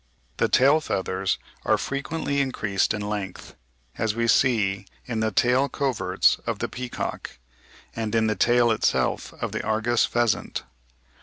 The 0.37 0.49
tail 0.49 0.81
feathers 0.81 1.37
are 1.63 1.77
frequently 1.77 2.41
increased 2.41 2.91
in 2.91 3.07
length; 3.07 3.53
as 3.99 4.15
we 4.15 4.27
see 4.27 4.87
in 5.05 5.19
the 5.19 5.29
tail 5.29 5.69
coverts 5.69 6.39
of 6.47 6.57
the 6.57 6.67
peacock, 6.67 7.37
and 7.95 8.15
in 8.15 8.25
the 8.25 8.35
tail 8.35 8.71
itself 8.71 9.31
of 9.43 9.51
the 9.51 9.63
Argus 9.63 10.03
pheasant. 10.05 10.63